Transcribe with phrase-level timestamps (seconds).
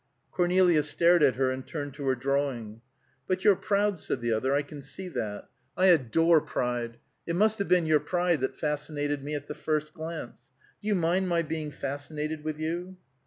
[0.31, 2.81] Cornelia stared at her and turned to her drawing.
[3.27, 5.47] "But you're proud," said the other, "I can see that.
[5.77, 6.97] I adore pride.
[7.27, 10.49] It must have been your pride that fascinated me at the first glance.
[10.81, 12.97] Do you mind my being fascinated with you?"